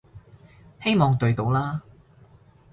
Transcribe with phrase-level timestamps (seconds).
[0.81, 1.83] 希望對到啦